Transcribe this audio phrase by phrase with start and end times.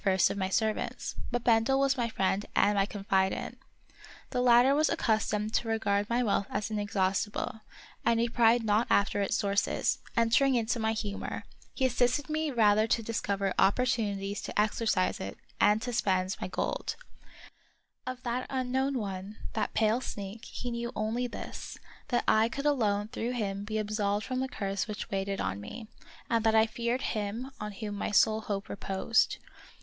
[0.03, 3.59] first of my servants, but Bendel was my friend and my confidant.
[4.31, 7.61] The latter was accustomed to regard my wealth as inexhaustible,
[8.03, 11.43] and he pried not after its sources; entering into my humor,
[11.75, 16.49] he assisted me rather to discover opportunities to exercise it and to spend my 42
[16.49, 16.97] The Wonderful History
[18.07, 18.17] gold.
[18.17, 21.77] Of that unknown one, that pale sneak, he knew only this:
[22.07, 25.85] that I could alone through him be absolved from the curse which weighed on me,
[26.27, 29.37] and that I feared him on whom my sole hope reposed.